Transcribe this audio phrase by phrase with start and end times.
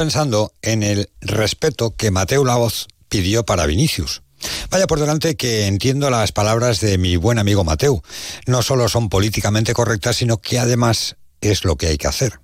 [0.00, 4.22] pensando en el respeto que Mateo Laoz pidió para Vinicius.
[4.70, 8.02] Vaya por delante que entiendo las palabras de mi buen amigo Mateo.
[8.46, 12.40] No solo son políticamente correctas, sino que además es lo que hay que hacer.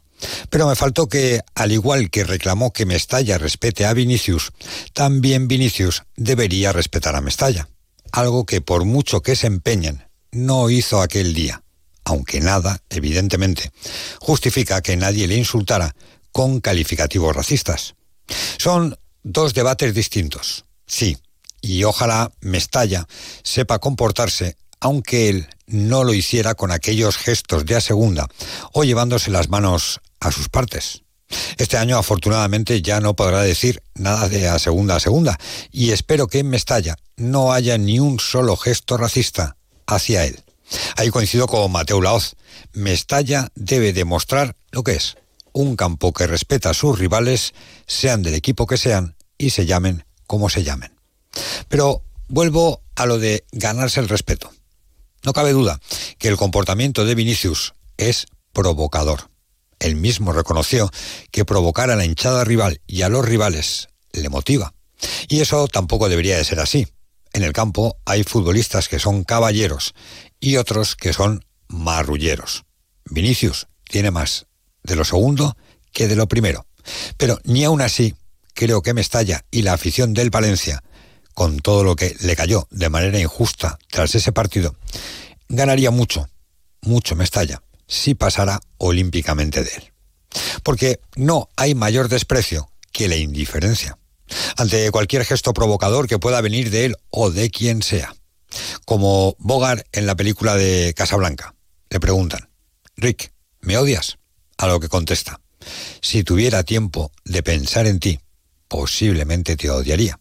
[0.50, 4.52] Pero me faltó que, al igual que reclamó que Mestalla respete a Vinicius,
[4.92, 7.70] también Vinicius debería respetar a Mestalla.
[8.12, 11.62] Algo que por mucho que se empeñen, no hizo aquel día.
[12.04, 13.72] Aunque nada, evidentemente,
[14.20, 15.96] justifica que nadie le insultara
[16.36, 17.94] con calificativos racistas.
[18.58, 21.16] Son dos debates distintos, sí,
[21.62, 23.08] y ojalá Mestalla
[23.42, 28.28] sepa comportarse, aunque él no lo hiciera con aquellos gestos de a segunda
[28.74, 31.04] o llevándose las manos a sus partes.
[31.56, 35.38] Este año afortunadamente ya no podrá decir nada de a segunda a segunda
[35.72, 40.42] y espero que en Mestalla no haya ni un solo gesto racista hacia él.
[40.96, 42.36] Ahí coincido con Mateo Laoz.
[42.74, 45.16] Mestalla debe demostrar lo que es,
[45.56, 47.54] un campo que respeta a sus rivales,
[47.86, 50.92] sean del equipo que sean y se llamen como se llamen.
[51.68, 54.52] Pero vuelvo a lo de ganarse el respeto.
[55.24, 55.80] No cabe duda
[56.18, 59.30] que el comportamiento de Vinicius es provocador.
[59.78, 60.90] Él mismo reconoció
[61.30, 64.74] que provocar a la hinchada rival y a los rivales le motiva.
[65.26, 66.86] Y eso tampoco debería de ser así.
[67.32, 69.94] En el campo hay futbolistas que son caballeros
[70.38, 72.64] y otros que son marrulleros.
[73.06, 74.46] Vinicius tiene más
[74.86, 75.56] de lo segundo
[75.92, 76.66] que de lo primero.
[77.16, 78.14] Pero ni aún así
[78.54, 80.82] creo que Mestalla y la afición del Valencia,
[81.34, 84.74] con todo lo que le cayó de manera injusta tras ese partido,
[85.48, 86.28] ganaría mucho,
[86.80, 89.92] mucho Mestalla, si pasara olímpicamente de él.
[90.62, 93.98] Porque no hay mayor desprecio que la indiferencia
[94.56, 98.14] ante cualquier gesto provocador que pueda venir de él o de quien sea.
[98.84, 101.54] Como Bogart en la película de Casablanca.
[101.90, 102.48] Le preguntan,
[102.96, 104.18] Rick, ¿me odias?
[104.58, 105.40] A lo que contesta,
[106.00, 108.20] si tuviera tiempo de pensar en ti,
[108.68, 110.18] posiblemente te odiaría.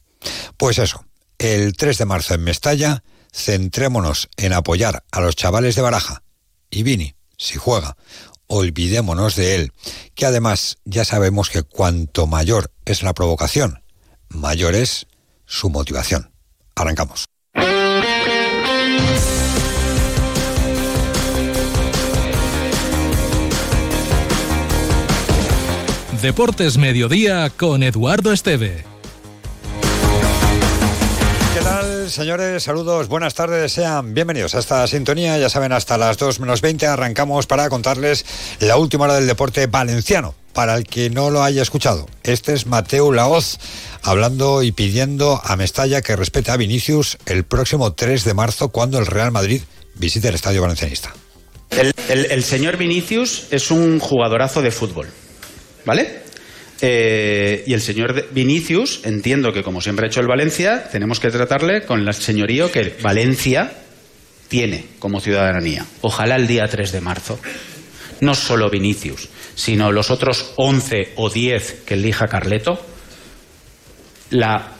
[0.57, 1.05] Pues eso,
[1.37, 6.23] el 3 de marzo en Mestalla, centrémonos en apoyar a los chavales de Baraja.
[6.69, 7.97] Y Vini, si juega,
[8.47, 9.71] olvidémonos de él,
[10.13, 13.83] que además ya sabemos que cuanto mayor es la provocación,
[14.29, 15.07] mayor es
[15.45, 16.31] su motivación.
[16.75, 17.25] Arrancamos.
[26.25, 28.83] Deportes Mediodía con Eduardo Esteve.
[31.53, 32.63] ¿Qué tal, señores?
[32.63, 35.37] Saludos, buenas tardes, sean bienvenidos a esta sintonía.
[35.37, 38.25] Ya saben, hasta las 2 menos 20 arrancamos para contarles
[38.59, 40.33] la última hora del deporte valenciano.
[40.51, 43.59] Para el que no lo haya escuchado, este es Mateo Laoz
[44.01, 48.97] hablando y pidiendo a Mestalla que respete a Vinicius el próximo 3 de marzo cuando
[48.97, 49.61] el Real Madrid
[49.93, 51.13] visite el Estadio Valencianista.
[51.69, 55.07] el, el señor Vinicius es un jugadorazo de fútbol
[55.85, 56.25] ¿Vale?
[56.81, 61.31] Eh, y el señor Vinicius, entiendo que como siempre ha hecho el Valencia, tenemos que
[61.31, 63.71] tratarle con el señorío que Valencia
[64.47, 65.85] tiene como ciudadanía.
[66.01, 67.39] Ojalá el día 3 de marzo.
[68.21, 72.79] No solo Vinicius, sino los otros 11 o 10 que elija Carleto,
[74.29, 74.71] la,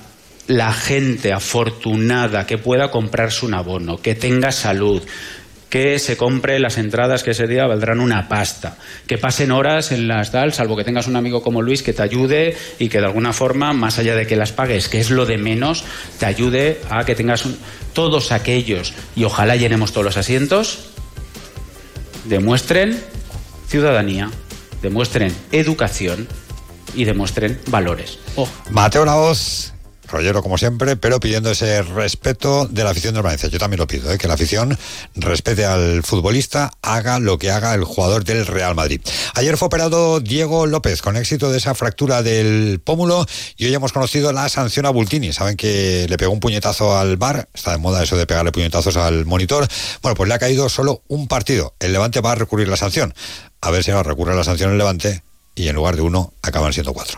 [0.47, 5.01] la gente afortunada que pueda comprarse un abono, que tenga salud,
[5.75, 8.77] que se compre las entradas que ese día valdrán una pasta,
[9.07, 12.01] que pasen horas en las tal, salvo que tengas un amigo como Luis que te
[12.01, 15.25] ayude y que de alguna forma, más allá de que las pagues, que es lo
[15.25, 15.83] de menos,
[16.17, 17.43] te ayude a que tengas
[17.91, 20.91] todos aquellos, y ojalá llenemos todos los asientos,
[22.23, 22.97] demuestren
[23.67, 24.31] ciudadanía,
[24.81, 26.25] demuestren educación
[26.95, 28.17] y demuestren valores.
[28.71, 29.74] Mateo Laos
[30.15, 33.49] rollero como siempre, pero pidiendo ese respeto de la afición del Valencia.
[33.49, 34.17] Yo también lo pido, ¿eh?
[34.17, 34.77] que la afición
[35.15, 39.01] respete al futbolista, haga lo que haga el jugador del Real Madrid.
[39.33, 43.25] Ayer fue operado Diego López con éxito de esa fractura del pómulo
[43.57, 45.33] y hoy hemos conocido la sanción a Bultini.
[45.33, 48.95] Saben que le pegó un puñetazo al bar, está de moda eso de pegarle puñetazos
[48.95, 49.67] al monitor.
[50.01, 51.75] Bueno, pues le ha caído solo un partido.
[51.79, 53.13] El Levante va a recurrir la sanción.
[53.59, 55.23] A ver si va a recurrir la sanción el Levante
[55.55, 57.17] y en lugar de uno acaban siendo cuatro.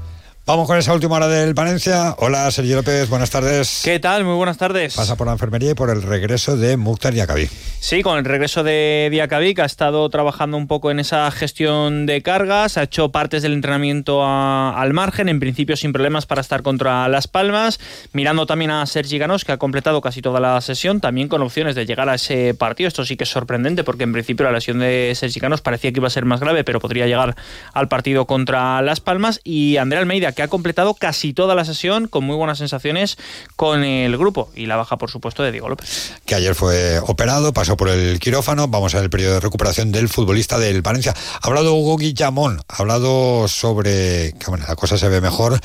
[0.51, 2.13] Vamos con esa última hora del Valencia.
[2.17, 3.83] Hola, Sergio López, buenas tardes.
[3.85, 4.25] ¿Qué tal?
[4.25, 4.95] Muy buenas tardes.
[4.95, 7.47] Pasa por la enfermería y por el regreso de Mukhtar Diakabi.
[7.79, 12.05] Sí, con el regreso de Diakabi, que ha estado trabajando un poco en esa gestión
[12.05, 16.63] de cargas, ha hecho partes del entrenamiento al margen, en principio sin problemas para estar
[16.63, 17.79] contra Las Palmas,
[18.11, 21.75] mirando también a Sergi Ganos, que ha completado casi toda la sesión, también con opciones
[21.75, 22.89] de llegar a ese partido.
[22.89, 25.99] Esto sí que es sorprendente, porque en principio la lesión de Sergi Ganos parecía que
[25.99, 27.37] iba a ser más grave, pero podría llegar
[27.73, 29.39] al partido contra Las Palmas.
[29.45, 33.17] Y Andrea Almeida, que ha completado casi toda la sesión con muy buenas sensaciones
[33.55, 36.13] con el grupo y la baja, por supuesto, de Diego López.
[36.25, 38.67] Que ayer fue operado, pasó por el quirófano.
[38.67, 41.13] Vamos a ver el periodo de recuperación del futbolista del Valencia.
[41.41, 45.59] Ha hablado Hugo Guillamón, ha hablado sobre que bueno, la cosa se ve mejor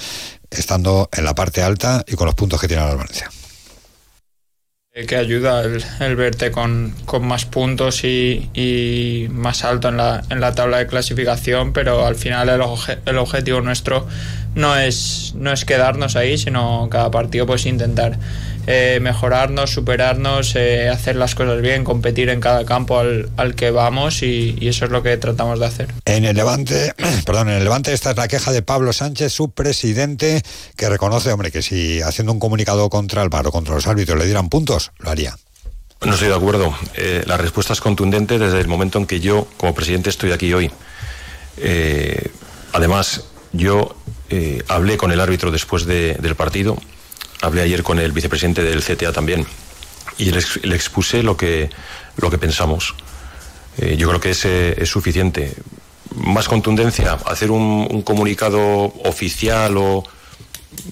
[0.51, 3.31] estando en la parte alta y con los puntos que tiene la Valencia
[5.05, 5.63] que ayuda
[6.01, 11.75] el, verte con, más puntos y, más alto en la, en la, tabla de clasificación,
[11.75, 12.63] pero al final el,
[13.05, 14.07] el, objetivo nuestro
[14.55, 18.19] no es, no es quedarnos ahí, sino cada partido pues intentar
[18.69, 24.25] eh, mejorarnos, superarnos, eh, hacer las cosas bien, competir en cada campo al, que vamos
[24.25, 25.95] y, eso es lo que tratamos de hacer.
[26.05, 26.93] En el Levante,
[27.25, 30.43] perdón, en el Levante esta es la queja de Pablo Sánchez, su presidente,
[30.75, 34.25] que reconoce, hombre, que si haciendo un comunicado contra el paro, contra los árbitros le
[34.25, 35.37] dieran puntos, lo haría.
[36.05, 36.77] No estoy de acuerdo.
[36.97, 40.53] Eh, la respuesta es contundente desde el momento en que yo, como presidente, estoy aquí
[40.53, 40.73] hoy.
[42.73, 43.23] además,
[43.53, 43.97] yo
[44.69, 46.77] hablé con el árbitro después del partido
[47.47, 49.47] hablé ayer con el vicepresidente del CTA también
[50.19, 51.71] y le, expuse lo que,
[52.17, 52.95] lo que pensamos.
[53.79, 55.55] Eh, yo creo que ese es suficiente.
[56.15, 58.61] Más contundencia, hacer un, comunicado
[59.05, 60.03] oficial o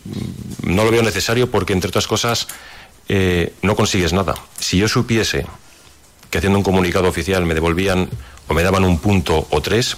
[0.05, 2.49] mm, no lo veo necesario porque entre otras cosas
[3.09, 4.35] eh, no consigues nada.
[4.59, 5.47] Si yo supiese
[6.31, 8.11] que haciendo un comunicado oficial me devolvían
[8.49, 9.97] o me daban un punto o tres,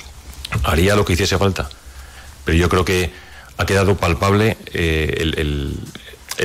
[0.62, 1.68] haría lo que hiciese falta.
[2.44, 3.10] Pero yo creo que
[3.58, 5.80] ha quedado palpable eh, el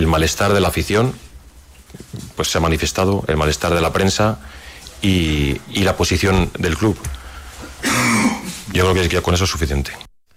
[0.07, 1.13] malestar de la afición,
[2.35, 4.39] pues se ha manifestado, el malestar de la prensa
[5.01, 6.97] y, la posición del club.
[8.73, 9.91] Yo creo que con eso es suficiente.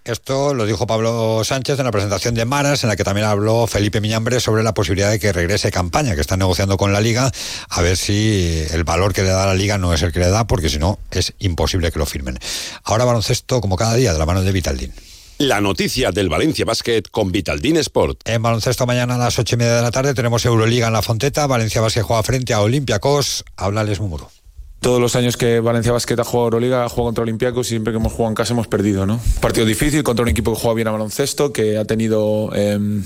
[0.05, 3.67] Esto lo dijo Pablo Sánchez en la presentación de Maras, en la que también habló
[3.67, 7.33] Felipe Miñambre sobre la posibilidad de que regrese campaña, que está negociando con la liga,
[7.71, 10.29] a ver si el valor que le da la liga no es el que le
[10.29, 12.39] da, porque si no es imposible que lo firmen.
[12.83, 14.93] Ahora baloncesto como cada día, de la mano de Vitaldín.
[15.39, 18.21] La noticia del Valencia Basket con Vitaldin Sport.
[18.25, 21.03] En baloncesto mañana a las ocho y media de la tarde tenemos Euroliga en la
[21.03, 21.49] Fonteta.
[21.49, 23.45] Valencia Basket juega frente a Olympiacos.
[23.57, 24.31] Háblales Mumuro.
[24.79, 27.93] Todos los años que Valencia Basket ha jugado Euroliga, ha jugado contra Olympiacos y siempre
[27.93, 29.19] que hemos jugado en casa hemos perdido, ¿no?
[29.41, 33.05] Partido difícil contra un equipo que juega bien a baloncesto, que ha tenido em, eh,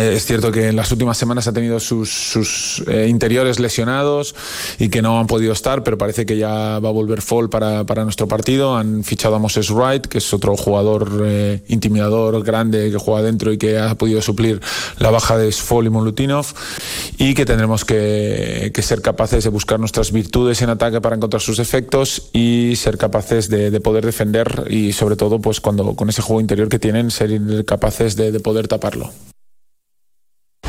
[0.00, 4.34] es cierto que en las últimas semanas ha tenido sus, eh, interiores lesionados
[4.78, 7.84] y que no han podido estar, pero parece que ya va a volver Fall para,
[8.04, 8.76] nuestro partido.
[8.76, 13.52] Han fichado a Moses Wright, que es otro jugador eh, intimidador grande que juega dentro
[13.52, 14.60] y que ha podido suplir
[14.98, 16.46] la baja de Fall y Molutinov.
[17.18, 21.58] Y que tendremos que, ser capaces de buscar nuestras virtudes en ataque para encontrar sus
[21.58, 26.40] efectos y ser capaces de, poder defender y sobre todo pues cuando con ese juego
[26.40, 29.10] interior que tienen ser capaces de poder taparlo.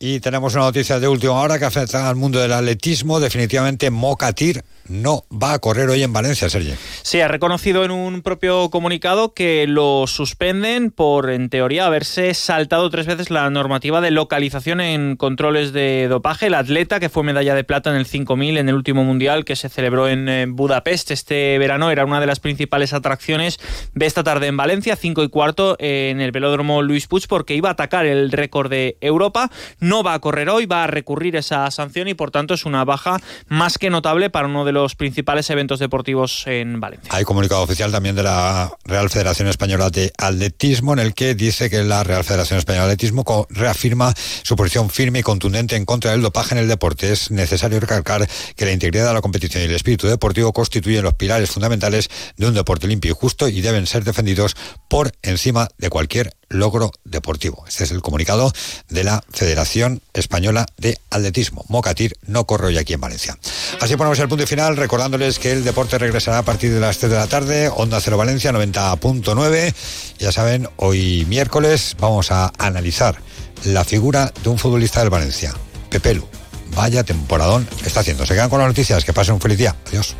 [0.00, 3.18] Y tenemos una noticia de última hora que afecta al mundo del atletismo.
[3.18, 6.74] Definitivamente Mocatir no va a correr hoy en Valencia, Sergio.
[7.02, 12.88] Sí, ha reconocido en un propio comunicado que lo suspenden por, en teoría, haberse saltado
[12.90, 16.46] tres veces la normativa de localización en controles de dopaje.
[16.46, 19.56] El atleta, que fue medalla de plata en el 5000 en el último mundial que
[19.56, 23.58] se celebró en Budapest este verano, era una de las principales atracciones
[23.94, 27.68] de esta tarde en Valencia, 5 y cuarto en el velódromo Luis Puig, porque iba
[27.68, 29.50] a atacar el récord de Europa
[29.88, 32.84] no va a correr hoy, va a recurrir esa sanción y por tanto es una
[32.84, 33.18] baja
[33.48, 37.10] más que notable para uno de los principales eventos deportivos en Valencia.
[37.12, 41.70] Hay comunicado oficial también de la Real Federación Española de Atletismo en el que dice
[41.70, 46.10] que la Real Federación Española de Atletismo reafirma su posición firme y contundente en contra
[46.10, 47.10] del dopaje en el deporte.
[47.10, 51.14] Es necesario recalcar que la integridad de la competición y el espíritu deportivo constituyen los
[51.14, 54.54] pilares fundamentales de un deporte limpio y justo y deben ser defendidos
[54.88, 57.64] por encima de cualquier logro deportivo.
[57.68, 58.52] Este es el comunicado
[58.88, 61.64] de la Federación Española de Atletismo.
[61.68, 63.38] Mocatir no corre hoy aquí en Valencia.
[63.80, 67.10] Así ponemos el punto final, recordándoles que el deporte regresará a partir de las 3
[67.10, 69.74] de la tarde, Onda Cero Valencia 90.9.
[70.18, 73.18] Ya saben, hoy miércoles vamos a analizar
[73.64, 75.52] la figura de un futbolista del Valencia,
[75.90, 76.26] Pepelu.
[76.74, 78.26] Vaya temporadón está haciendo.
[78.26, 79.04] Se quedan con las noticias.
[79.04, 79.74] Que pasen un feliz día.
[79.88, 80.14] Adiós.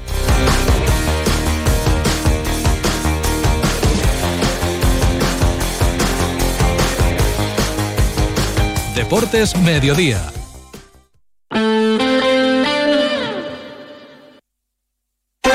[8.98, 10.37] Deportes Mediodía